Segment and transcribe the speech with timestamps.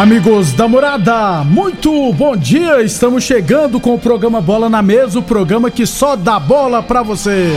[0.00, 2.80] Amigos da morada, muito bom dia!
[2.80, 7.02] Estamos chegando com o programa Bola na Mesa o programa que só dá bola pra
[7.02, 7.52] você.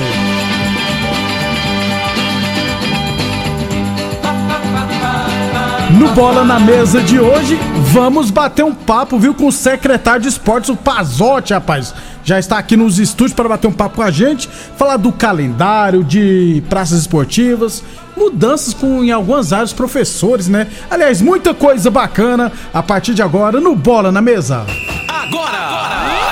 [5.98, 7.58] No Bola na Mesa de hoje,
[7.94, 11.96] vamos bater um papo, viu, com o secretário de esportes, o Pazotti, rapaz.
[12.24, 16.04] Já está aqui nos estúdios para bater um papo com a gente, falar do calendário,
[16.04, 17.84] de praças esportivas,
[18.16, 20.68] mudanças com, em algumas áreas, professores, né?
[20.90, 24.66] Aliás, muita coisa bacana a partir de agora no Bola na Mesa.
[25.10, 25.58] Agora!
[25.58, 26.23] agora.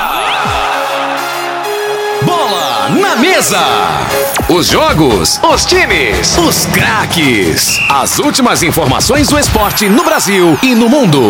[3.22, 3.60] Mesa!
[4.50, 7.80] Os jogos, os times, os craques.
[7.88, 11.22] As últimas informações do esporte no Brasil e no mundo.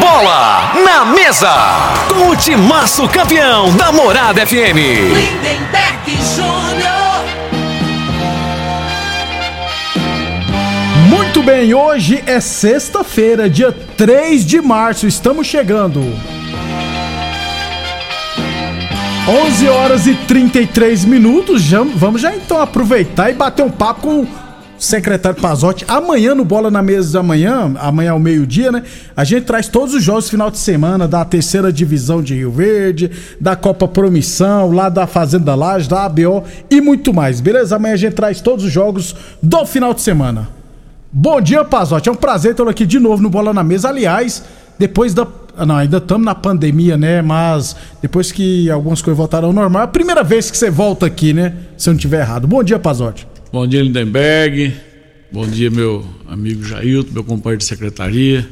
[0.00, 1.54] Bola na Mesa!
[2.08, 4.74] Com o timaço campeão da Morada FM.
[5.14, 6.92] Lindenberg Júnior.
[11.08, 15.06] Muito bem, hoje é sexta-feira, dia 3 de março.
[15.06, 16.02] Estamos chegando.
[19.32, 21.62] 11 horas e 33 minutos.
[21.62, 24.28] Já, vamos já então aproveitar e bater um papo com o
[24.78, 25.86] secretário Pazotti.
[25.88, 28.82] Amanhã no Bola na Mesa amanhã, amanhã ao meio-dia, né?
[29.16, 33.10] A gente traz todos os jogos final de semana da terceira divisão de Rio Verde,
[33.40, 37.76] da Copa Promissão, lá da Fazenda Laje, da ABO e muito mais, beleza?
[37.76, 40.50] Amanhã a gente traz todos os jogos do final de semana.
[41.10, 42.10] Bom dia, Pazotti.
[42.10, 43.88] É um prazer tê-lo aqui de novo no Bola na Mesa.
[43.88, 44.42] Aliás,
[44.78, 45.24] depois da
[45.66, 47.22] não, ainda estamos na pandemia, né?
[47.22, 51.06] Mas depois que algumas coisas voltaram ao normal, é a primeira vez que você volta
[51.06, 51.54] aqui, né?
[51.76, 52.46] Se eu não estiver errado.
[52.46, 53.26] Bom dia, Pazotti.
[53.52, 54.74] Bom dia, Lindenberg.
[55.30, 58.48] Bom dia, meu amigo Jailton, meu companheiro de secretaria.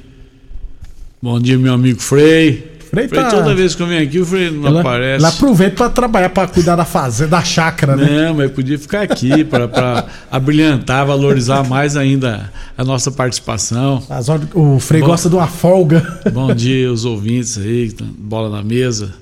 [1.22, 2.69] Bom dia, meu amigo Frei.
[2.90, 3.30] Frei, tá...
[3.30, 5.24] toda vez que eu venho aqui, o Frei não ela, aparece.
[5.24, 8.26] Ela aproveita para trabalhar, para cuidar da fazenda, da chácara, né?
[8.26, 14.02] Não, mas podia ficar aqui para abrilhantar, valorizar mais ainda a nossa participação.
[14.10, 16.20] As, o Frei Bom, gosta de uma folga.
[16.32, 19.14] Bom dia, os ouvintes aí, bola na mesa,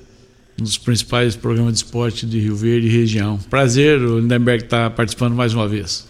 [0.59, 3.39] um dos principais programas de esporte de Rio Verde e região.
[3.51, 6.09] Prazer, o Lindenberg está participando mais uma vez.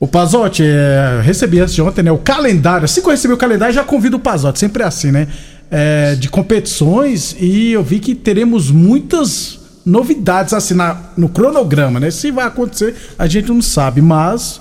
[0.00, 2.10] O Pazotti, é, recebi antes de ontem, né?
[2.10, 2.84] O calendário.
[2.84, 5.28] Assim que eu recebi o calendário, já convido o Pazotti, sempre é assim, né?
[5.70, 12.10] É, de competições e eu vi que teremos muitas novidades assim na, no cronograma, né?
[12.10, 14.60] Se vai acontecer, a gente não sabe, mas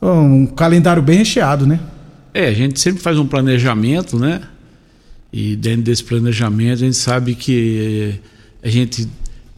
[0.00, 1.80] um calendário bem recheado, né?
[2.34, 4.42] É, a gente sempre faz um planejamento, né?
[5.32, 8.20] E dentro desse planejamento a gente sabe que
[8.62, 9.08] a gente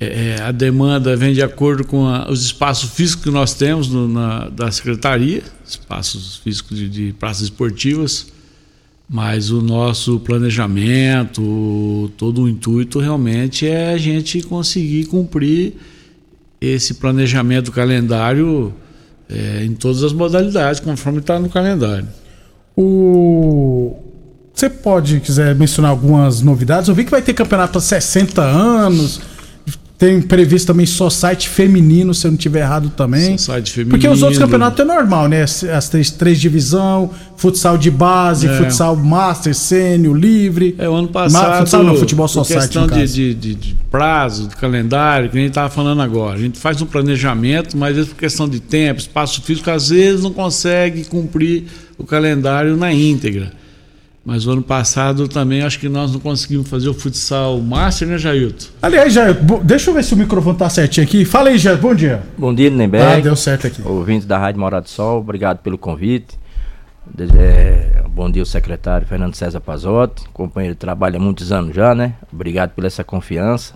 [0.01, 4.09] é a demanda vem de acordo com a, os espaços físicos que nós temos no,
[4.09, 8.34] na, da secretaria, espaços físicos de, de praças esportivas.
[9.09, 15.75] Mas o nosso planejamento, todo o intuito realmente é a gente conseguir cumprir
[16.61, 18.73] esse planejamento do calendário
[19.29, 22.09] é, em todas as modalidades, conforme está no calendário.
[22.77, 23.97] O...
[24.55, 26.89] Você pode, quiser mencionar algumas novidades?
[26.89, 29.21] Eu vi que vai ter campeonato há 60 anos
[30.05, 33.39] tem previsto também só site feminino, se eu não tiver errado também.
[33.39, 33.91] Site feminino.
[33.91, 35.43] Porque os outros campeonatos é normal, né?
[35.43, 38.57] As três, três divisão, futsal de base, é.
[38.59, 40.75] futsal master, sênior, livre.
[40.79, 41.61] É, o ano passado.
[41.61, 42.61] futsal não, futebol só site.
[42.61, 46.37] questão de, de, de, de, prazo, de calendário, que a gente estava falando agora.
[46.37, 50.33] A gente faz um planejamento, mas por questão de tempo, espaço físico, às vezes não
[50.33, 51.65] consegue cumprir
[51.97, 53.53] o calendário na íntegra.
[54.25, 58.17] Mas o ano passado também acho que nós não conseguimos fazer o futsal master, né,
[58.17, 58.69] Jailton?
[58.81, 61.27] Aliás, Jailton, deixa eu ver se o microfone tá certinho aqui.
[61.27, 62.23] Fala aí, Jailton, bom dia.
[62.39, 63.19] Bom dia, Lindenberg.
[63.19, 63.83] Ah, deu certo aqui.
[63.85, 66.39] Ouvintes da Rádio Morado do Sol, obrigado pelo convite.
[67.37, 71.95] É, bom dia, o secretário Fernando César Pazotti, companheiro de trabalho há muitos anos já,
[71.95, 72.15] né?
[72.33, 73.75] Obrigado por essa confiança.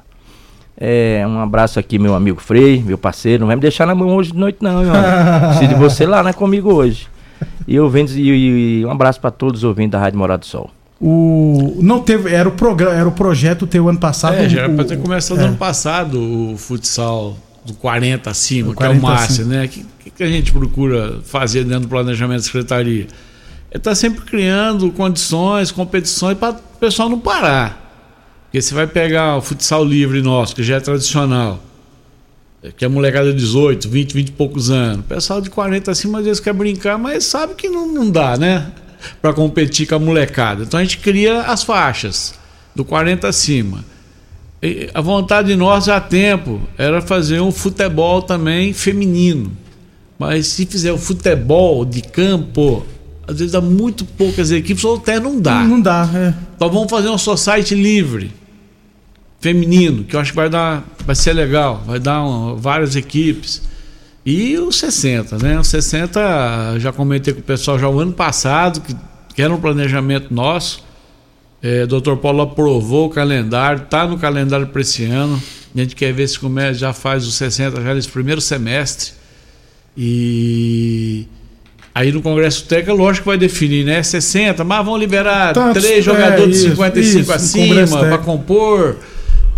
[0.81, 3.41] É, um abraço aqui, meu amigo Frei, meu parceiro.
[3.41, 4.93] Não vai me deixar na mão hoje de noite, não, meu
[5.51, 7.07] Preciso de você lá, né, comigo hoje.
[7.69, 10.71] E ouvintes, e, e um abraço para todos os ouvintes da Rádio Morado do Sol.
[10.99, 14.37] O, não teve, era o programa, era o projeto teu ano passado.
[14.37, 15.45] É, já era para ter começado é.
[15.45, 17.37] ano passado o futsal
[17.67, 19.55] do 40 acima, do 40 que é o máximo, acima.
[19.55, 19.67] né?
[19.67, 23.07] O que, que, a gente procura fazer dentro do planejamento da secretaria?
[23.71, 27.85] É estar tá sempre criando condições, competições para o pessoal não parar.
[28.45, 31.63] Porque você vai pegar o futsal livre nosso, que já é tradicional,
[32.77, 35.01] que é molecada de 18, 20, 20 e poucos anos.
[35.01, 38.37] O pessoal de 40 acima às vezes quer brincar, mas sabe que não, não dá,
[38.37, 38.73] né?
[39.23, 40.65] Para competir com a molecada.
[40.65, 42.35] Então a gente cria as faixas,
[42.75, 43.85] do 40 acima.
[44.61, 49.53] E a vontade nossa há tempo era fazer um futebol também feminino.
[50.19, 52.85] Mas se fizer o futebol de campo,
[53.27, 55.63] às vezes dá muito poucas equipes, ou até não dá.
[55.63, 56.35] Não dá, é.
[56.57, 58.33] Então vamos fazer um society livre,
[59.41, 63.63] feminino, que eu acho que vai dar, vai ser legal, vai dar uma, várias equipes.
[64.25, 65.59] E os 60, né?
[65.59, 68.95] Os 60, já comentei com o pessoal já o ano passado, que,
[69.35, 70.85] que era um planejamento nosso.
[71.63, 72.17] É, Dr.
[72.21, 75.41] Paulo aprovou o calendário, está no calendário para esse ano.
[75.75, 79.13] A gente quer ver se começa, já faz os 60 já nesse primeiro semestre.
[79.97, 81.27] E
[81.99, 84.01] Aí no Congresso Técnico, lógico que vai definir, né?
[84.01, 88.99] 60, mas vão liberar Tantos, três jogadores é, de 55 isso, acima para compor.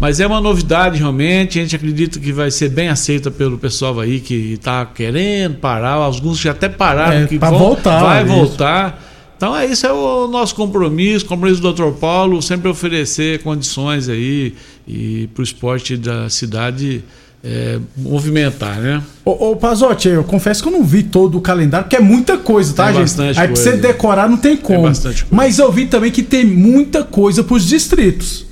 [0.00, 4.00] Mas é uma novidade realmente, a gente acredita que vai ser bem aceita pelo pessoal
[4.00, 8.32] aí que está querendo parar, alguns já até pararam, é, que vão, voltar, vai isso.
[8.32, 9.04] voltar.
[9.36, 11.92] Então é isso é o nosso compromisso, compromisso do Dr.
[11.98, 14.54] Paulo, sempre oferecer condições aí
[14.88, 17.04] e para o esporte da cidade
[17.44, 19.02] é, movimentar, né?
[19.24, 22.38] Ô, ô Pazotti, eu confesso que eu não vi todo o calendário, porque é muita
[22.38, 23.20] coisa, tá, é gente?
[23.20, 23.46] Aí coisa.
[23.46, 24.80] pra você decorar não tem como.
[24.80, 25.34] É bastante coisa.
[25.34, 28.49] Mas eu vi também que tem muita coisa pros distritos.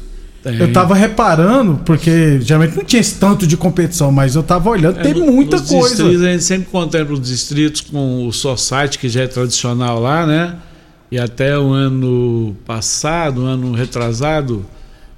[0.49, 0.61] Tem.
[0.61, 4.99] Eu tava reparando, porque geralmente não tinha esse tanto de competição, mas eu tava olhando,
[4.99, 5.89] é, tem muita coisa.
[5.89, 10.27] Distritos, a gente sempre contempla os distritos com o Society, que já é tradicional lá,
[10.27, 10.55] né?
[11.11, 14.65] E até o ano passado, o ano retrasado,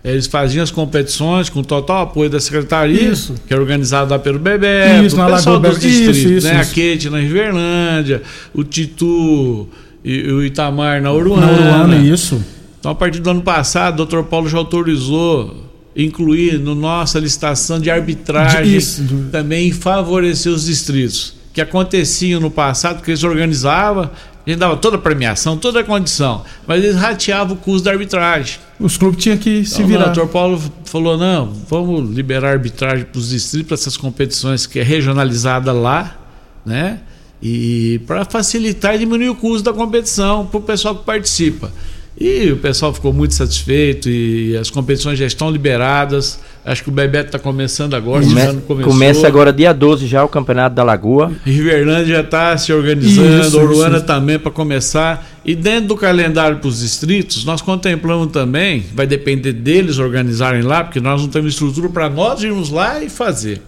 [0.02, 3.34] eles faziam as competições com total apoio da secretaria, isso.
[3.46, 6.60] que é organizada pelo Bebeto, isso, o pessoal dos distritos, isso, isso, né?
[6.60, 6.72] Isso.
[6.72, 8.22] A Kate na Riverlândia,
[8.52, 9.68] o Titu
[10.04, 11.46] e o Itamar na Uruana.
[11.46, 12.42] Na Uruana, isso.
[12.80, 14.22] Então, a partir do ano passado, o Dr.
[14.22, 19.04] Paulo já autorizou incluir no nossa licitação de arbitragem isso.
[19.30, 21.34] também favorecer os distritos.
[21.52, 25.84] Que acontecia no passado, que eles organizavam, a gente dava toda a premiação, toda a
[25.84, 28.58] condição, mas eles rateavam o custo da arbitragem.
[28.78, 30.08] Os clubes tinham que se então, virar.
[30.08, 30.26] O Dr.
[30.26, 35.72] Paulo falou: não, vamos liberar arbitragem para os distritos, para essas competições que é regionalizada
[35.72, 36.18] lá,
[36.64, 37.00] né?
[37.42, 41.70] E para facilitar e diminuir o custo da competição para o pessoal que participa.
[42.20, 46.38] E o pessoal ficou muito satisfeito e as competições já estão liberadas.
[46.62, 48.22] Acho que o Bebeto está começando agora.
[48.66, 51.32] Come começa agora dia 12 já o Campeonato da Lagoa.
[51.46, 54.06] Rivernândia já está se organizando, isso, Oruana isso.
[54.06, 55.26] também para começar.
[55.46, 60.84] E dentro do calendário para os distritos, nós contemplamos também, vai depender deles organizarem lá,
[60.84, 63.62] porque nós não temos estrutura para nós irmos lá e fazer.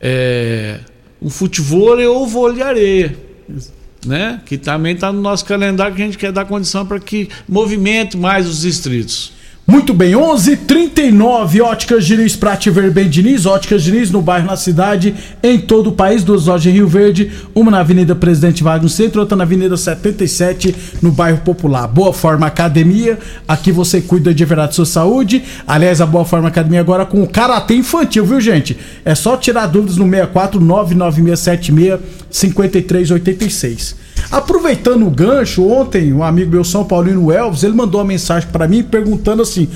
[0.00, 0.78] É,
[1.20, 3.16] um futebol ou vôlei areia.
[3.48, 4.40] Isso né?
[4.44, 8.16] Que também está no nosso calendário que a gente quer dar condição para que movimente
[8.16, 9.32] mais os distritos.
[9.72, 15.14] Muito bem, 11:39 Óticas Diniz, Prate Ver bem Diniz, Óticas Diniz no bairro, na cidade,
[15.42, 18.88] em todo o país, duas lojas em Rio Verde, uma na Avenida Presidente Vargas no
[18.90, 21.88] centro, outra na Avenida 77 no bairro Popular.
[21.88, 25.42] Boa Forma Academia, aqui você cuida de verdade sua saúde.
[25.66, 28.76] Aliás, a Boa Forma Academia agora com o karatê infantil, viu, gente?
[29.06, 31.98] É só tirar dúvidas no 64 99676
[32.30, 34.11] 5386.
[34.32, 38.66] Aproveitando o gancho, ontem um amigo meu, São Paulino Elvis, ele mandou uma mensagem para
[38.66, 39.68] mim perguntando assim: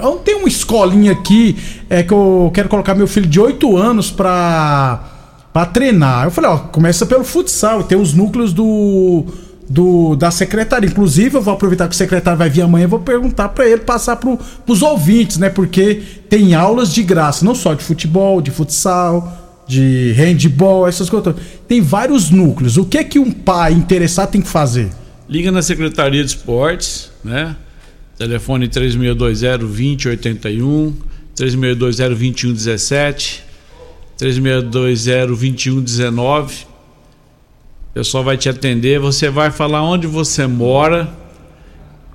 [0.00, 1.56] não tem uma escolinha aqui
[1.90, 5.00] é, que eu quero colocar meu filho de 8 anos pra,
[5.52, 6.22] pra treinar.
[6.22, 9.24] Eu falei: ó, começa pelo futsal, tem os núcleos do.
[9.68, 10.88] Do, da secretaria.
[10.88, 14.14] Inclusive, eu vou aproveitar que o secretário vai vir amanhã, vou perguntar para ele passar
[14.14, 15.50] pro, pros ouvintes, né?
[15.50, 21.34] Porque tem aulas de graça, não só de futebol, de futsal, de handball, essas coisas.
[21.66, 22.76] Tem vários núcleos.
[22.76, 24.90] O que é que um pai interessado tem que fazer?
[25.28, 27.56] Liga na Secretaria de Esportes, né?
[28.16, 30.92] Telefone 3620-2081,
[31.36, 33.40] 3620-2117,
[34.18, 36.66] 3620-2119.
[37.90, 41.12] O pessoal vai te atender, você vai falar onde você mora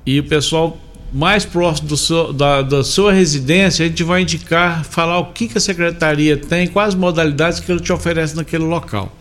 [0.06, 0.78] e o pessoal
[1.14, 5.58] mais próximo seu, da, da, sua residência, a gente vai indicar, falar o que, que
[5.58, 9.16] a secretaria tem, quais modalidades que ele te oferece naquele local.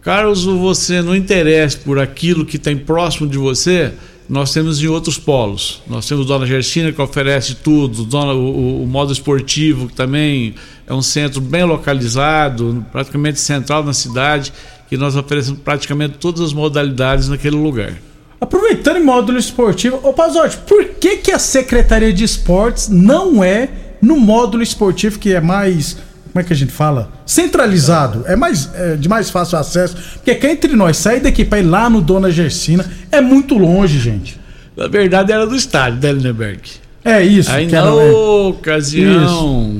[0.00, 3.92] Caso você não interesse por aquilo que tem próximo de você,
[4.28, 5.82] nós temos em outros polos.
[5.86, 10.54] Nós temos Dona Gersina, que oferece tudo, Dona, o, o, modo esportivo, que também
[10.86, 14.52] é um centro bem localizado, praticamente central na cidade,
[14.88, 17.94] que nós oferecemos praticamente todas as modalidades naquele lugar.
[18.40, 23.68] Aproveitando em módulo esportivo, ô Pazotti, por que, que a Secretaria de Esportes não é
[24.00, 25.94] no módulo esportivo que é mais.
[26.32, 27.10] como é que a gente fala?
[27.26, 28.22] Centralizado.
[28.26, 29.96] É mais é de mais fácil acesso.
[30.14, 33.98] Porque cá entre nós, sair daqui para ir lá no Dona Gersina é muito longe,
[33.98, 34.38] gente.
[34.76, 36.60] Na verdade era do estádio, Lindenberg.
[37.04, 37.50] É isso.
[37.50, 38.10] Aí na era, né?
[38.12, 39.70] ocasião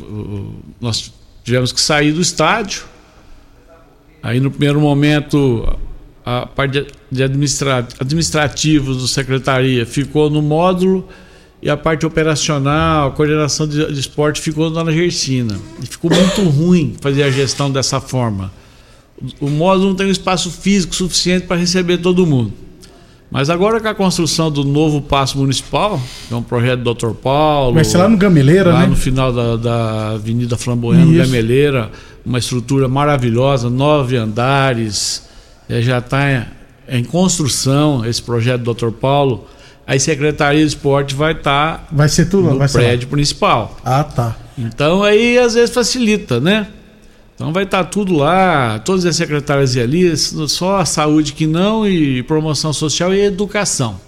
[0.00, 1.12] o- nós
[1.44, 2.82] tivemos que sair do estádio.
[4.22, 5.78] Aí no primeiro momento
[6.30, 11.08] a parte de administra administrativos do secretaria ficou no módulo
[11.62, 15.58] e a parte operacional, a coordenação de, de esporte ficou lá na Gersina.
[15.82, 18.52] E ficou muito ruim fazer a gestão dessa forma.
[19.40, 22.52] O, módulo não tem um espaço físico suficiente para receber todo mundo.
[23.30, 27.12] Mas agora com a construção do novo Paço Municipal, que é um projeto do Dr.
[27.12, 27.74] Paulo.
[27.74, 28.86] Vai ser lá no Gameleira, lá né?
[28.86, 31.24] no final da, da Avenida Flamboyant, Isso.
[31.24, 31.90] Gameleira,
[32.24, 35.26] uma estrutura maravilhosa, nove andares,
[35.68, 36.46] já está
[36.88, 38.90] em construção esse projeto do Dr.
[38.90, 39.46] Paulo.
[39.86, 43.76] A Secretaria de Esporte vai estar Vai ser tudo no vai ser prédio principal.
[43.84, 44.36] Ah, tá.
[44.56, 46.66] Então aí às vezes facilita, né?
[47.34, 51.86] Então vai estar tudo lá, todas as secretárias e ali, só a saúde que não,
[51.88, 53.98] e promoção social e educação.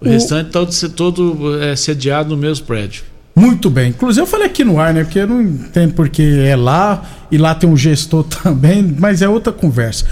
[0.00, 3.04] O, O- restante todo, ser todo é, sediado no mesmo prédio.
[3.34, 3.90] Muito bem.
[3.90, 5.04] Inclusive eu falei aqui no ar, né?
[5.04, 9.28] Porque eu não entendo porque é lá e lá tem um gestor também, mas é
[9.28, 10.04] outra conversa.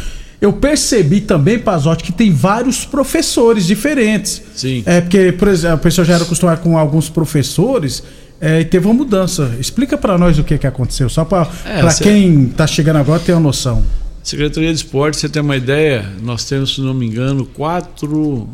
[0.44, 4.42] Eu percebi também, Pazotti, que tem vários professores diferentes.
[4.54, 4.82] Sim.
[4.84, 8.02] É porque, por exemplo, a pessoa já era acostumada com alguns professores
[8.38, 9.56] é, e teve uma mudança.
[9.58, 13.32] Explica pra nós o que, que aconteceu, só pra É, quem tá chegando agora ter
[13.32, 13.82] uma noção.
[14.22, 18.46] Secretaria de Esporte, você tem uma ideia, nós temos, se não me engano, quatro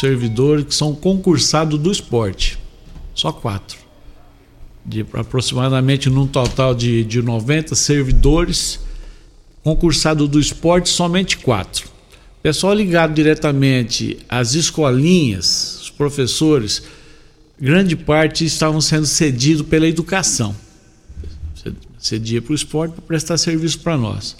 [0.00, 2.58] servidores que são concursados do esporte.
[3.14, 3.78] Só quatro.
[4.84, 8.80] De aproximadamente num total de, de 90 servidores,
[9.62, 11.88] concursados do esporte, somente quatro.
[12.42, 16.82] Pessoal ligado diretamente às escolinhas, os professores,
[17.60, 20.54] grande parte estavam sendo cedidos pela educação.
[21.98, 24.34] Cedia para o esporte para prestar serviço para nós.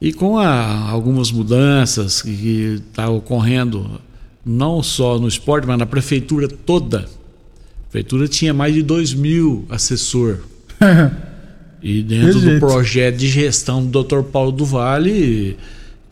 [0.00, 4.00] E com a- algumas mudanças que está ocorrendo,
[4.44, 7.00] não só no esporte, mas na prefeitura toda.
[7.02, 10.40] A prefeitura tinha mais de 2 mil assessor.
[11.82, 14.22] E dentro De do projeto de gestão do Dr.
[14.22, 15.56] Paulo do Vale,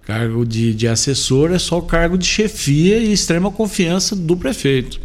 [0.07, 5.01] cargo de, de assessor é só o cargo de chefia e extrema confiança do prefeito.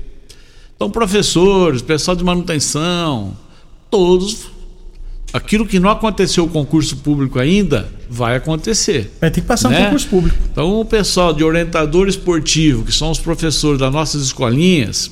[0.75, 3.35] Então, professores, pessoal de manutenção,
[3.89, 4.47] todos.
[5.31, 9.11] Aquilo que não aconteceu o concurso público ainda, vai acontecer.
[9.21, 9.77] Vai ter que passar Né?
[9.77, 10.37] no concurso público.
[10.51, 15.11] Então, o pessoal de orientador esportivo, que são os professores das nossas escolinhas,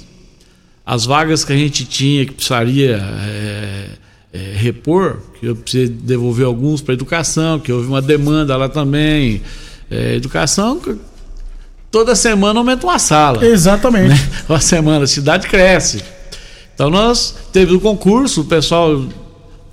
[0.84, 3.90] as vagas que a gente tinha que precisaria é,
[4.34, 9.42] é, repor, que eu precisei devolver alguns para educação, que houve uma demanda lá também.
[9.90, 10.82] É, educação,
[11.90, 13.46] toda semana aumenta uma sala.
[13.46, 14.10] Exatamente.
[14.10, 14.30] Né?
[14.50, 16.04] Uma semana, a cidade cresce.
[16.74, 19.04] Então nós teve o concurso, o pessoal,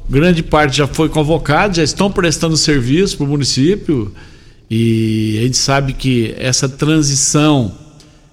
[0.09, 4.13] grande parte já foi convocado, já estão prestando serviço para o município
[4.71, 7.73] e a gente sabe que essa transição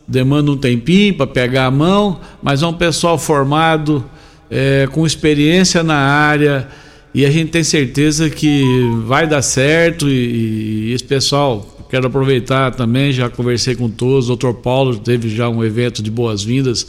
[0.07, 4.03] demanda um tempinho para pegar a mão, mas é um pessoal formado,
[4.51, 6.67] é, com experiência na área
[7.13, 8.63] e a gente tem certeza que
[9.05, 14.35] vai dar certo e, e esse pessoal quero aproveitar também já conversei com todos o
[14.35, 14.53] Dr.
[14.53, 16.85] Paulo teve já um evento de boas-vindas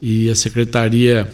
[0.00, 1.30] e a secretaria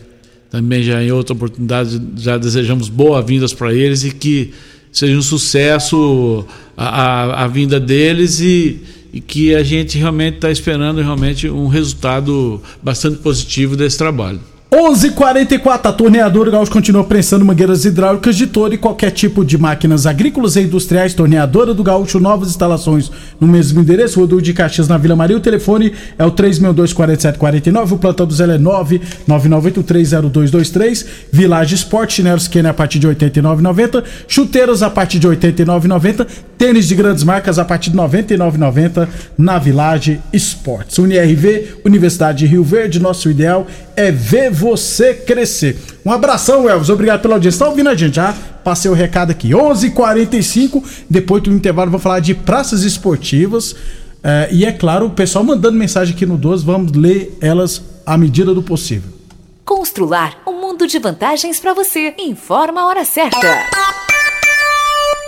[0.50, 4.52] também já em outra oportunidade já desejamos boas-vindas para eles e que
[4.90, 6.44] seja um sucesso
[6.76, 8.80] a, a, a vinda deles e,
[9.12, 14.51] e que a gente realmente está esperando realmente um resultado bastante positivo desse trabalho.
[14.72, 20.06] 11:44 a torneadora Gaúcho continua prensando mangueiras hidráulicas de todo e qualquer tipo de máquinas
[20.06, 21.12] agrícolas e industriais.
[21.12, 25.36] Torneadora do Gaúcho, novas instalações no mesmo endereço, Rodul de Caxias na Vila Maria.
[25.36, 28.58] O telefone é o 3624749, o plantão do Zé é
[29.28, 31.06] 999830223.
[31.30, 36.26] Village Sport, chinelos Kenner a partir de 89,90, chuteiras a partir de 89,90,
[36.62, 40.96] tênis de grandes marcas a partir de 99,90 na Village Sports.
[40.96, 43.66] UniRV, Universidade de Rio Verde, nosso ideal
[43.96, 45.76] é ver você crescer.
[46.06, 46.88] Um abração, Elvis.
[46.88, 47.64] Obrigado pela audiência.
[47.64, 48.14] Tá ouvindo a gente?
[48.14, 49.50] Já passei o recado aqui.
[49.50, 53.74] 11:45 h 45 Depois do intervalo, vou falar de praças esportivas.
[54.22, 56.64] Eh, e é claro, o pessoal mandando mensagem aqui no 12.
[56.64, 59.10] Vamos ler elas à medida do possível.
[59.64, 62.14] Constrular um mundo de vantagens para você.
[62.20, 63.40] Informa a hora certa.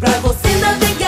[0.00, 1.07] Pra você navegar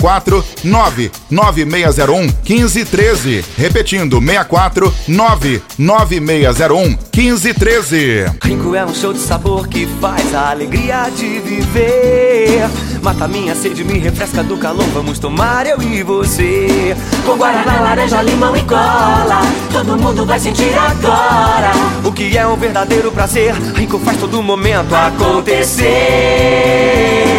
[0.01, 3.45] 99601 1513.
[3.57, 8.25] Repetindo, 64 99601 1513.
[8.43, 12.69] Rico é um show de sabor que faz a alegria de viver.
[13.01, 14.85] Mata minha sede, me refresca do calor.
[14.93, 16.95] Vamos tomar eu e você.
[17.25, 19.41] Com guaraná, laranja, limão e cola.
[19.71, 21.71] Todo mundo vai sentir agora.
[22.03, 23.55] O que é um verdadeiro prazer.
[23.75, 27.30] Rico faz todo momento acontecer.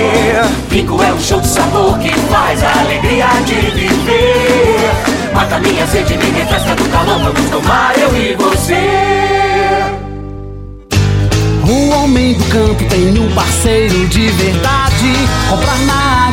[0.70, 5.32] Rico é um show de sabor que faz a alegria de viver.
[5.34, 7.18] Mata minha sede, me refresca do calor.
[7.18, 9.22] Vamos tomar eu e você.
[11.68, 15.12] O homem do campo tem um parceiro de verdade.
[15.48, 16.21] Comprar na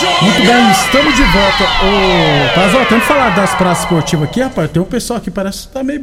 [0.00, 1.64] Muito bem, estamos de volta.
[1.82, 4.70] Ô, Pazó, temos que falar das praças esportivas aqui, rapaz.
[4.70, 6.00] Tem um pessoal aqui que parece que tá meio.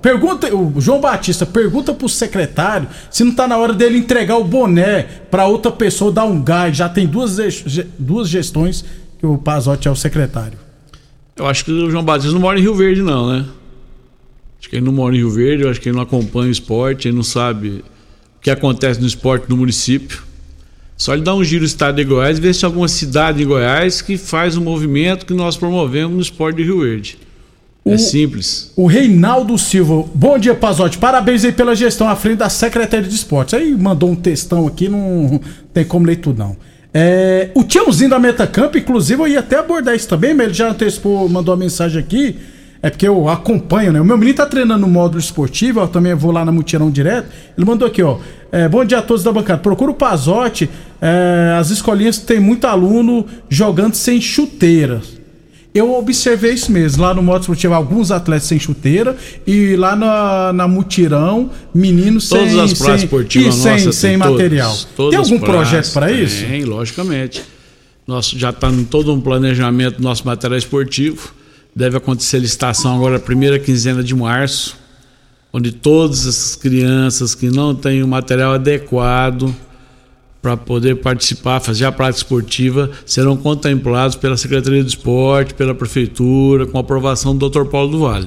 [0.00, 4.44] pergunta, o João Batista, pergunta pro secretário se não tá na hora dele entregar o
[4.44, 6.76] boné pra outra pessoa dar um gás.
[6.76, 7.36] Já tem duas,
[7.98, 8.84] duas gestões
[9.18, 10.58] que o Pazotti é o secretário.
[11.34, 13.44] Eu acho que o João Batista não mora em Rio Verde, não, né?
[14.60, 16.52] Acho que ele não mora em Rio Verde, eu acho que ele não acompanha o
[16.52, 17.82] esporte, ele não sabe
[18.36, 20.30] o que acontece no esporte no município.
[21.02, 23.44] Só ele dá um giro no estado de Goiás e ver se alguma cidade em
[23.44, 27.18] Goiás que faz o movimento que nós promovemos no esporte de Rio Verde.
[27.84, 28.72] É simples.
[28.76, 30.98] O Reinaldo Silva, bom dia, Pazotti.
[30.98, 33.52] Parabéns aí pela gestão à frente da Secretaria de Esportes.
[33.52, 35.40] Aí mandou um textão aqui, não
[35.74, 36.56] tem como ler tudo, não.
[36.94, 40.70] É, o Tiãozinho da Metacamp, inclusive, eu ia até abordar isso também, mas ele já
[40.70, 42.36] antecipou, mandou uma mensagem aqui.
[42.80, 44.00] É porque eu acompanho, né?
[44.00, 47.28] O meu menino tá treinando no módulo esportivo, eu também vou lá na Mutirão direto.
[47.58, 48.18] Ele mandou aqui, ó.
[48.52, 49.60] é, bom dia a todos da bancada.
[49.60, 50.70] Procura o Pazotti.
[51.04, 55.20] É, as escolinhas tem muito aluno jogando sem chuteiras.
[55.74, 57.02] Eu observei isso mesmo.
[57.02, 59.16] Lá no modo esportivo, alguns atletas sem chuteira.
[59.44, 62.60] E lá na, na Mutirão, meninos Todas sem.
[62.60, 64.70] as praças sem, esportivas sem, nossas sem material.
[64.70, 66.46] todas, todas tem algum as projeto para isso?
[66.46, 67.42] Tem, logicamente.
[68.06, 71.34] Nós já está em todo um planejamento do nosso material esportivo.
[71.74, 74.76] Deve acontecer a licitação agora, primeira quinzena de março,
[75.52, 79.52] onde todas essas crianças que não têm o material adequado
[80.42, 86.66] para poder participar, fazer a prática esportiva, serão contemplados pela Secretaria do Esporte, pela Prefeitura,
[86.66, 87.64] com aprovação do Dr.
[87.66, 88.26] Paulo do Vale.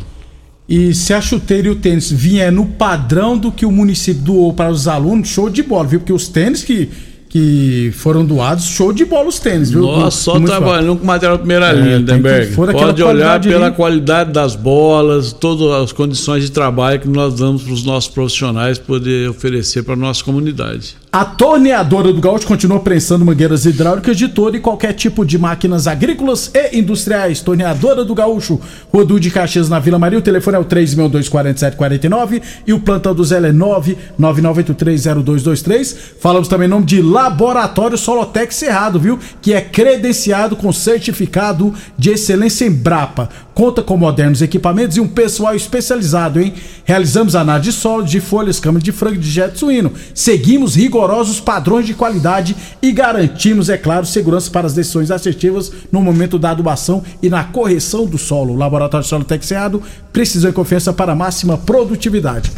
[0.68, 4.54] E se a chuteira e o tênis vier no padrão do que o município doou
[4.54, 6.00] para os alunos, show de bola, viu?
[6.00, 6.90] Porque os tênis que,
[7.30, 9.82] que foram doados, show de bola os tênis, viu?
[9.82, 13.68] Nós só Muito trabalhando com material de primeira É, linha, for daquela Pode olhar pela
[13.68, 13.76] ali.
[13.76, 18.80] qualidade das bolas, todas as condições de trabalho que nós damos para os nossos profissionais
[18.80, 20.96] poder oferecer para a nossa comunidade.
[21.16, 25.88] A torneadora do Gaúcho continua prensando mangueiras hidráulicas de todo e qualquer tipo de máquinas
[25.88, 27.40] agrícolas e industriais.
[27.40, 28.60] Torneadora do Gaúcho,
[28.94, 30.20] Rodu de Caxias na Vila Maria.
[30.20, 35.96] O telefone é o 3624749 e o plantão do Zé é 999830223.
[36.20, 39.18] Falamos também em nome de Laboratório Solotec Cerrado, viu?
[39.42, 43.30] Que é credenciado com certificado de excelência em Brapa.
[43.54, 46.54] Conta com modernos equipamentos e um pessoal especializado, hein?
[46.84, 49.94] Realizamos análise de solo, de folhas, câmara de frango de jet suíno.
[50.14, 50.76] Seguimos
[51.06, 56.40] rigorosos padrões de qualidade e garantimos, é claro, segurança para as decisões assertivas no momento
[56.40, 58.54] da adubação e na correção do solo.
[58.54, 62.52] O Laboratório Solo Texeado, precisão e confiança para máxima produtividade.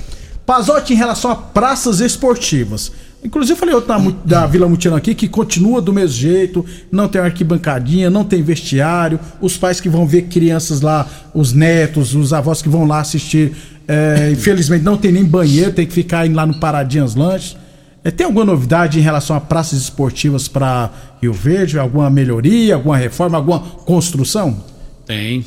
[0.45, 2.91] Pazotti, em relação a praças esportivas.
[3.21, 7.09] Inclusive, eu falei outro da, da Vila Mutirão aqui que continua do mesmo jeito, não
[7.09, 12.31] tem arquibancadinha, não tem vestiário, os pais que vão ver crianças lá, os netos, os
[12.31, 13.51] avós que vão lá assistir,
[13.87, 17.57] é, infelizmente não tem nem banheiro, tem que ficar indo lá no Paradinhas Lanches.
[18.07, 20.89] É, tem alguma novidade em relação a praças esportivas para
[21.21, 21.77] Rio Verde?
[21.77, 24.63] Alguma melhoria, alguma reforma, alguma construção?
[25.05, 25.45] Tem.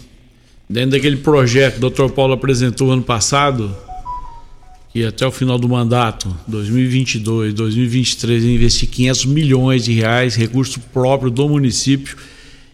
[0.68, 2.12] Dentro daquele projeto que o Dr.
[2.12, 3.74] Paulo apresentou ano passado,
[4.92, 10.80] que até o final do mandato, 2022, 2023, ele investir 500 milhões de reais, recurso
[10.92, 12.14] próprio do município,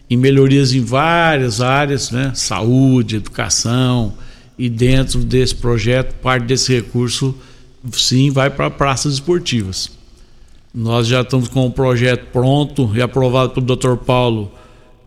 [0.09, 2.33] em melhorias em várias áreas, né?
[2.35, 4.13] Saúde, educação,
[4.59, 7.33] e dentro desse projeto, parte desse recurso,
[7.93, 9.89] sim, vai para praças esportivas.
[10.73, 13.95] Nós já estamos com o projeto pronto e aprovado pelo Dr.
[13.95, 14.51] Paulo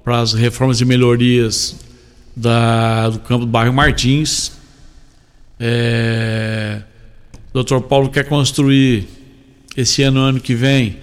[0.03, 1.77] para as reformas e melhorias
[2.35, 4.53] da, do campo do bairro Martins.
[5.59, 6.83] É,
[7.53, 7.81] o Dr.
[7.81, 9.07] Paulo quer construir
[9.77, 10.99] esse ano, ano que vem,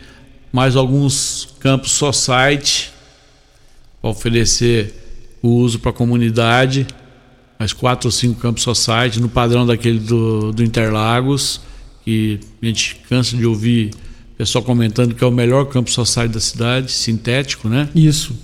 [0.52, 2.92] mais alguns campos society
[4.02, 4.94] para oferecer
[5.42, 6.88] o uso para a comunidade,
[7.60, 11.62] mais quatro ou cinco campos society no padrão daquele do, do Interlagos,
[12.04, 13.92] que a gente cansa de ouvir
[14.38, 17.90] pessoal comentando que é o melhor campo society da cidade, sintético, né?
[17.96, 18.36] Isso.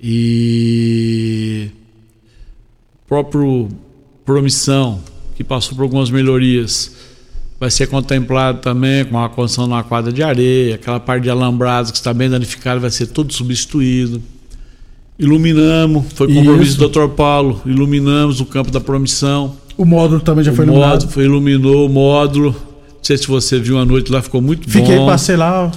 [0.00, 1.70] E
[2.94, 3.68] o próprio
[4.24, 5.02] Promissão,
[5.36, 6.94] que passou por algumas melhorias,
[7.60, 11.90] vai ser contemplado também com uma construção numa quadra de areia, aquela parte de alambrados
[11.90, 14.22] que está bem danificada vai ser todo substituído.
[15.18, 16.78] Iluminamos, foi compromisso Isso.
[16.78, 17.08] do Dr.
[17.14, 19.56] Paulo, iluminamos o campo da promissão.
[19.76, 20.90] O módulo também já o foi iluminado.
[20.92, 22.50] módulo, foi iluminou o módulo.
[22.52, 25.06] Não sei se você viu a noite lá, ficou muito Fiquei, bom.
[25.06, 25.72] passei lá.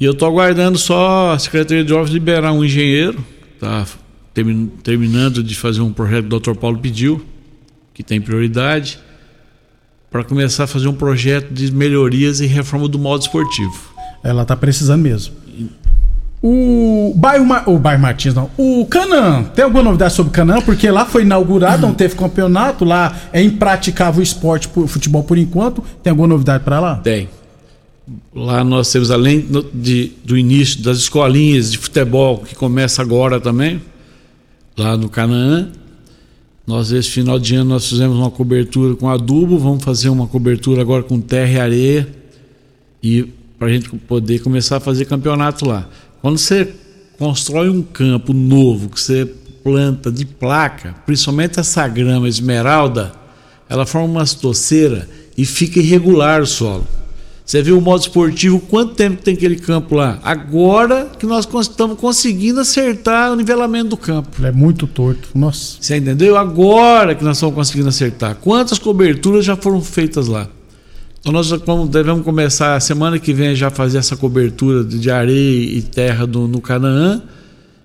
[0.00, 3.22] E eu estou aguardando só a Secretaria de Obras liberar um engenheiro,
[3.60, 3.86] tá
[4.32, 6.54] termi- terminando de fazer um projeto que o Dr.
[6.58, 7.24] Paulo pediu,
[7.92, 8.98] que tem prioridade,
[10.10, 13.92] para começar a fazer um projeto de melhorias e reforma do modo esportivo.
[14.22, 15.34] Ela tá precisando mesmo.
[16.46, 18.50] O bairro, Ma- o bairro Martins, não.
[18.58, 20.60] O Canã, tem alguma novidade sobre o Canã?
[20.60, 25.38] Porque lá foi inaugurado, não teve campeonato, lá é impraticável o esporte, por, futebol por
[25.38, 25.82] enquanto.
[26.02, 26.96] Tem alguma novidade para lá?
[26.96, 27.30] Tem.
[28.34, 33.80] Lá nós temos, além de- do início das escolinhas de futebol, que começa agora também,
[34.76, 35.68] lá no Canaã,
[36.66, 40.82] nós esse final de ano nós fizemos uma cobertura com adubo, vamos fazer uma cobertura
[40.82, 42.08] agora com terra e areia,
[43.02, 43.22] e
[43.58, 45.88] para a gente poder começar a fazer campeonato lá.
[46.24, 46.72] Quando você
[47.18, 49.30] constrói um campo novo, que você
[49.62, 53.12] planta de placa, principalmente essa grama esmeralda,
[53.68, 55.06] ela forma uma toceira
[55.36, 56.86] e fica irregular o solo.
[57.44, 60.18] Você viu o modo esportivo, quanto tempo que tem aquele campo lá?
[60.24, 64.46] Agora que nós estamos conseguindo acertar o nivelamento do campo.
[64.46, 65.28] É muito torto.
[65.34, 65.76] Nossa.
[65.78, 66.38] Você entendeu?
[66.38, 68.36] Agora que nós estamos conseguindo acertar.
[68.36, 70.48] Quantas coberturas já foram feitas lá?
[71.24, 71.50] Então nós
[71.88, 76.46] devemos começar a semana que vem já fazer essa cobertura de areia e terra do,
[76.46, 77.22] no Canaã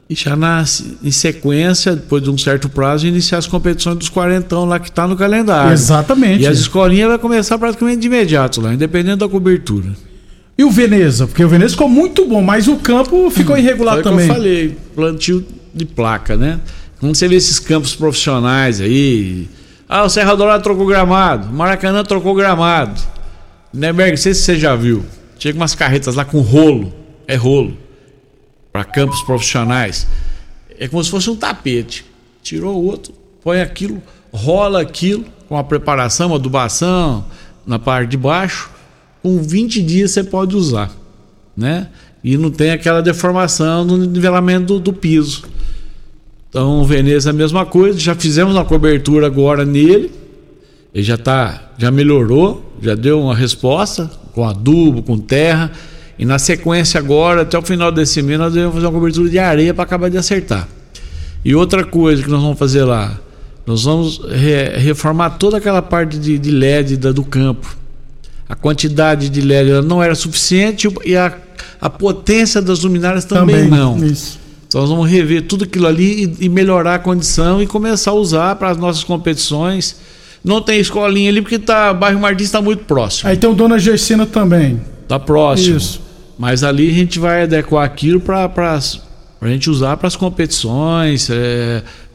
[0.10, 0.62] e já na,
[1.02, 5.08] em sequência, depois de um certo prazo, iniciar as competições dos quarentão lá que está
[5.08, 5.72] no calendário.
[5.72, 6.44] Exatamente.
[6.44, 9.88] E as escolinhas vai começar praticamente de imediato lá, independente da cobertura.
[10.58, 11.26] E o Veneza?
[11.26, 14.28] Porque o Veneza ficou muito bom, mas o campo ficou irregular Foi o que também.
[14.28, 16.60] eu falei, plantio de placa, né?
[17.00, 19.48] Quando você vê esses campos profissionais aí,
[19.88, 23.00] ah, o Serra Dourada trocou gramado, Maracanã trocou gramado.
[23.74, 25.06] Neberg, não sei se você já viu.
[25.38, 26.94] Chega umas carretas lá com rolo,
[27.28, 27.78] é rolo,
[28.72, 30.08] para campos profissionais.
[30.78, 32.06] É como se fosse um tapete.
[32.42, 34.02] Tirou o outro, põe aquilo,
[34.32, 37.26] rola aquilo com a preparação, adubação
[37.66, 38.70] na parte de baixo.
[39.22, 40.92] Com 20 dias você pode usar,
[41.56, 41.90] né?
[42.24, 45.44] E não tem aquela deformação no nivelamento do, do piso.
[46.50, 48.00] Então, Veneza é a mesma coisa.
[48.00, 50.12] Já fizemos uma cobertura agora nele.
[50.94, 55.72] Ele já tá, já melhorou, já deu uma resposta com adubo, com terra.
[56.18, 59.40] E na sequência agora, até o final desse mês, nós devemos fazer uma cobertura de
[59.40, 60.68] areia para acabar de acertar.
[61.46, 63.18] E outra coisa que nós vamos fazer lá,
[63.66, 67.78] nós vamos re- reformar toda aquela parte de, de LED da- do campo.
[68.50, 71.32] A quantidade de LED não era suficiente e a,
[71.80, 74.04] a potência das luminárias também, não.
[74.04, 74.40] Isso.
[74.68, 78.16] Então nós vamos rever tudo aquilo ali e, e melhorar a condição e começar a
[78.16, 79.96] usar para as nossas competições.
[80.44, 83.30] Não tem escolinha ali porque tá, o bairro Martins está muito próximo.
[83.30, 84.82] Aí tem o Dona Gersina também.
[85.08, 85.78] Tá próximo.
[85.78, 86.02] Isso.
[86.38, 88.50] Mas ali a gente vai adequar aquilo para
[89.42, 91.30] a gente usar para as competições,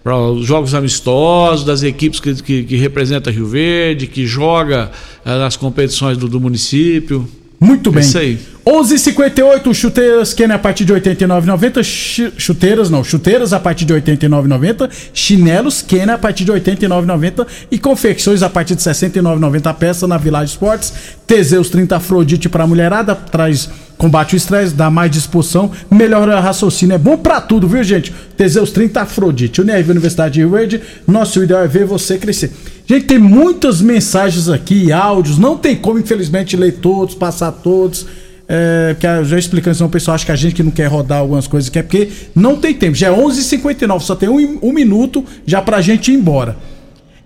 [0.02, 4.90] para os jogos amistosos, das equipes que, que, que representa Rio Verde, que joga
[5.24, 7.28] eh, nas competições do, do município.
[7.60, 8.02] Muito bem.
[8.02, 8.38] É isso aí.
[8.66, 14.88] 11:58 chuteiras Kenny a partir de 89,90, chi- chuteiras não, chuteiras a partir de 89,90,
[15.12, 20.16] chinelos Kenny a partir de 89,90 e confecções a partir de 69,90 a peça na
[20.16, 20.94] Village Sports.
[21.26, 26.94] Teseus 30 Afrodite para mulherada, traz combate o estresse, dá mais disposição, melhora o raciocínio,
[26.94, 28.12] é bom pra tudo, viu, gente?
[28.36, 32.50] Teseus 30 Afrodite, Unirv Universidade de Rio Verde, nosso ideal é ver você crescer.
[32.86, 38.06] Gente, tem muitas mensagens aqui, áudios, não tem como, infelizmente, ler todos, passar todos.
[38.46, 41.18] É, eu já explicando, senão o pessoal acha que a gente que não quer rodar
[41.18, 42.94] algumas coisas que é porque não tem tempo.
[42.94, 46.56] Já é 11h59, só tem um, um minuto já pra gente ir embora.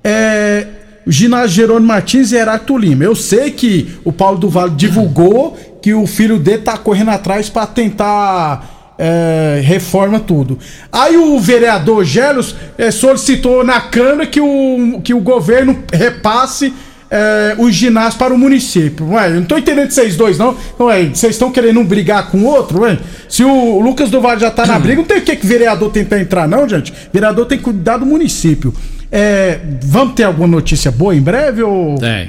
[0.03, 0.67] É,
[1.07, 3.05] ginásio Jerônimo Martins e Heráclito Lima.
[3.05, 7.49] Eu sei que o Paulo do Vale divulgou que o filho dele tá correndo atrás
[7.49, 10.59] pra tentar é, reforma tudo.
[10.93, 16.73] Aí o vereador Gelos é, solicitou na Câmara que o, que o governo repasse
[17.11, 19.11] é, o ginásio para o município.
[19.11, 20.57] Ué, eu não tô entendendo vocês dois, não.
[20.81, 22.99] Ué, vocês estão querendo um brigar com o outro, ué?
[23.29, 25.91] Se o Lucas do Vale já tá na briga, não tem o que que vereador
[25.91, 26.93] tentar entrar, não, gente.
[27.13, 28.75] Vereador tem que cuidar do município.
[29.11, 31.97] É, vamos ter alguma notícia boa em breve ou.
[31.99, 32.27] Tem.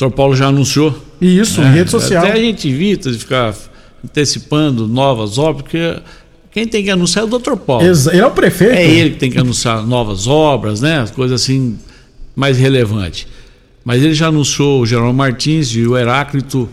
[0.00, 0.14] O Dr.
[0.14, 0.96] Paulo já anunciou.
[1.20, 2.24] Isso, em rede social.
[2.24, 3.54] Até a gente evita de ficar
[4.02, 5.96] antecipando novas obras, porque
[6.50, 7.56] quem tem que anunciar é o Dr.
[7.56, 7.84] Paulo.
[7.84, 8.74] Ele é o prefeito.
[8.74, 11.00] É ele que tem que anunciar novas obras, né?
[11.00, 11.76] As coisas assim
[12.34, 13.26] mais relevantes.
[13.84, 16.68] Mas ele já anunciou o Jerônimo Martins e o Heráclito,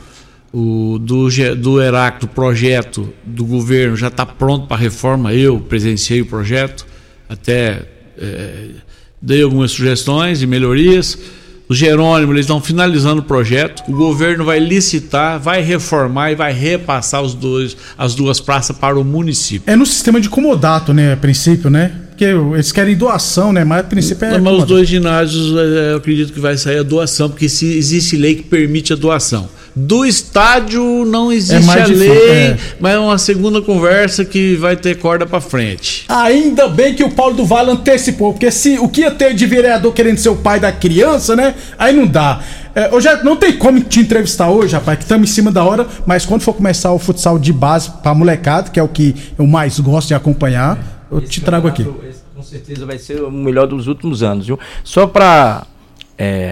[0.53, 5.33] O do, do Heracto, projeto do governo já está pronto para reforma.
[5.33, 6.85] Eu presenciei o projeto,
[7.29, 7.83] até
[8.17, 8.69] eh,
[9.21, 11.17] dei algumas sugestões e melhorias.
[11.69, 13.83] O Jerônimo, eles estão finalizando o projeto.
[13.89, 18.97] O governo vai licitar, vai reformar e vai repassar os dois, as duas praças para
[18.97, 19.69] o município.
[19.69, 21.11] É no sistema de comodato, né?
[21.11, 22.06] A princípio, né?
[22.17, 23.63] Porque eles querem doação, né?
[23.63, 24.29] Mas a princípio é.
[24.31, 24.73] Mas os comodato.
[24.73, 28.41] dois ginásios, eh, eu acredito que vai sair a doação, porque se existe lei que
[28.41, 29.47] permite a doação.
[29.75, 32.57] Do estádio não existe mais a difícil, lei, é.
[32.79, 36.05] mas é uma segunda conversa que vai ter corda pra frente.
[36.09, 39.45] Ainda bem que o Paulo do Vale antecipou, porque se o que ia ter de
[39.45, 41.53] vereador querendo ser o pai da criança, né?
[41.77, 42.41] Aí não dá.
[42.73, 45.63] É, eu já não tem como te entrevistar hoje, rapaz, que estamos em cima da
[45.63, 49.13] hora, mas quando for começar o futsal de base pra molecada, que é o que
[49.37, 51.87] eu mais gosto de acompanhar, eu te trago aqui.
[52.37, 54.59] Com certeza vai ser o melhor dos últimos anos, viu?
[54.83, 55.65] Só para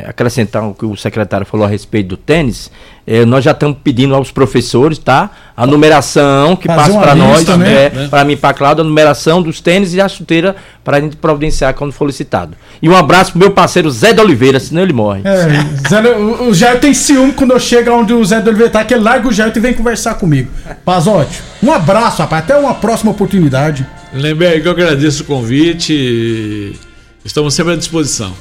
[0.08, 2.70] acrescentar o que o secretário falou a respeito do tênis,
[3.08, 5.32] eh, nós já estamos pedindo aos professores, tá?
[5.58, 7.86] A numeração que Fazer passa para nós, né?
[7.86, 11.16] é, para mim, para Cláudio, a numeração dos tênis e a chuteira para a gente
[11.16, 12.56] providenciar quando for licitado.
[12.80, 15.22] E um abraço pro meu parceiro Zé de Oliveira, senão ele morre.
[15.26, 18.72] É, Zé, o, o Jair tem ciúme quando eu chego onde o Zé do Oliveira
[18.72, 20.52] tá, que ele larga o Jair e vem conversar comigo.
[20.84, 23.86] Pazote, um abraço, rapaz, até uma próxima oportunidade.
[24.14, 26.80] Lembrei que eu agradeço o convite.
[27.24, 28.32] Estamos sempre à disposição.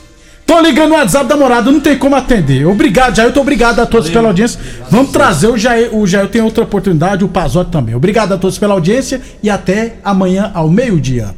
[0.47, 2.67] Tô ligando o WhatsApp da morada, não tem como atender.
[2.67, 3.37] Obrigado, Jair.
[3.39, 4.61] Obrigado a todos pela audiência.
[4.91, 5.95] Vamos trazer o Jair.
[5.95, 7.95] O Jair tem outra oportunidade, o Pazote também.
[7.95, 11.35] Obrigado a todos pela audiência e até amanhã ao meio-dia.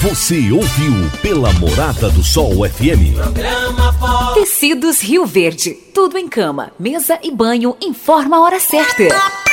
[0.00, 3.18] Você ouviu pela Morada do Sol FM.
[4.34, 5.76] Tecidos Rio Verde.
[5.92, 7.76] Tudo em cama, mesa e banho.
[7.82, 9.47] Informa a hora certa.